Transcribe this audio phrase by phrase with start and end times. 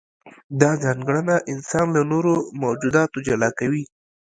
[0.61, 3.83] دا ځانګړنه انسان له نورو موجوداتو جلا کوي.